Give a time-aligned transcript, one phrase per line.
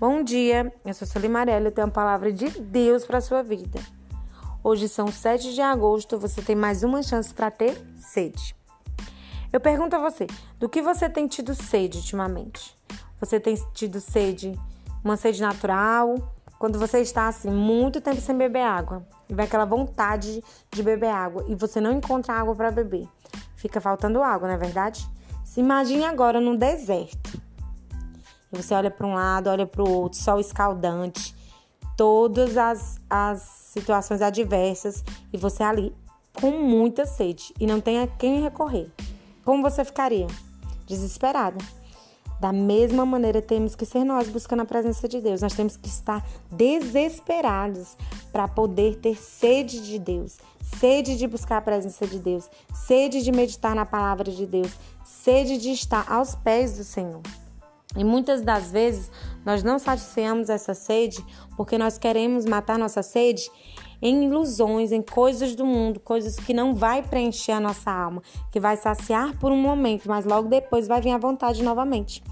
[0.00, 3.80] Bom dia, eu sou Sueli Marelli e tenho uma palavra de Deus para sua vida.
[4.62, 8.54] Hoje são 7 de agosto, você tem mais uma chance para ter sede.
[9.52, 12.76] Eu pergunto a você, do que você tem tido sede ultimamente?
[13.18, 14.56] Você tem tido sede,
[15.02, 16.14] uma sede natural,
[16.60, 21.10] quando você está assim muito tempo sem beber água e vai aquela vontade de beber
[21.10, 23.08] água e você não encontra água para beber.
[23.56, 25.04] Fica faltando água, não é verdade?
[25.44, 27.47] Se imagine agora no deserto.
[28.50, 31.34] Você olha para um lado, olha para o outro, sol escaldante,
[31.96, 35.94] todas as, as situações adversas e você ali
[36.32, 38.90] com muita sede e não tem a quem recorrer.
[39.44, 40.26] Como você ficaria?
[40.86, 41.58] Desesperada.
[42.40, 45.42] Da mesma maneira, temos que ser nós buscando a presença de Deus.
[45.42, 47.96] Nós temos que estar desesperados
[48.30, 50.38] para poder ter sede de Deus,
[50.78, 54.70] sede de buscar a presença de Deus, sede de meditar na palavra de Deus,
[55.04, 57.22] sede de estar aos pés do Senhor.
[57.96, 59.10] E muitas das vezes
[59.44, 61.24] nós não saciamos essa sede
[61.56, 63.50] porque nós queremos matar nossa sede
[64.00, 68.22] em ilusões, em coisas do mundo, coisas que não vai preencher a nossa alma,
[68.52, 72.22] que vai saciar por um momento, mas logo depois vai vir a vontade novamente.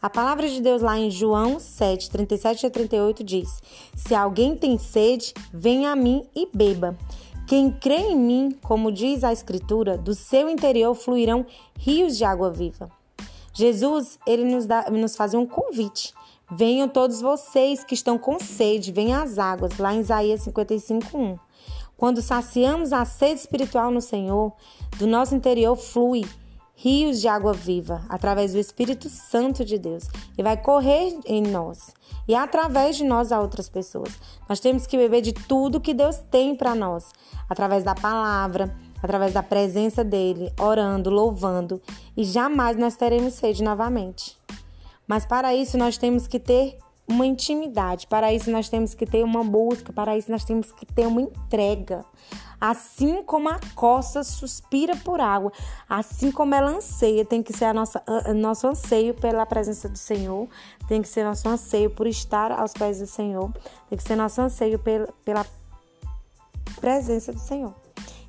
[0.00, 3.62] A palavra de Deus lá em João 7, 37 a 38 diz:
[3.94, 6.98] Se alguém tem sede, venha a mim e beba.
[7.46, 11.46] Quem crê em mim, como diz a Escritura, do seu interior fluirão
[11.78, 12.90] rios de água viva.
[13.52, 16.14] Jesus, ele nos, dá, nos faz um convite.
[16.50, 21.38] Venham todos vocês que estão com sede, venham às águas, lá em Isaías 55, 1.
[21.96, 24.52] Quando saciamos a sede espiritual no Senhor,
[24.98, 26.24] do nosso interior flui
[26.74, 30.04] rios de água viva, através do Espírito Santo de Deus,
[30.36, 31.94] e vai correr em nós
[32.26, 34.10] e através de nós a outras pessoas.
[34.48, 37.10] Nós temos que beber de tudo que Deus tem para nós,
[37.48, 41.82] através da palavra, através da presença dele, orando, louvando,
[42.16, 44.38] e jamais nós teremos sede novamente.
[45.06, 49.24] Mas para isso nós temos que ter uma intimidade, para isso nós temos que ter
[49.24, 52.04] uma busca, para isso nós temos que ter uma entrega.
[52.60, 55.52] Assim como a coça suspira por água,
[55.88, 59.98] assim como ela anseia, tem que ser a nossa, a, nosso anseio pela presença do
[59.98, 60.48] Senhor,
[60.86, 63.50] tem que ser nosso anseio por estar aos pés do Senhor,
[63.88, 65.44] tem que ser nosso anseio pela, pela
[66.80, 67.81] presença do Senhor.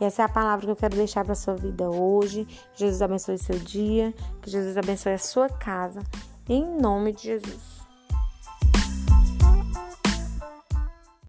[0.00, 2.46] Essa é a palavra que eu quero deixar para sua vida hoje.
[2.74, 4.12] Jesus abençoe seu dia,
[4.42, 6.02] que Jesus abençoe a sua casa.
[6.48, 7.75] Em nome de Jesus.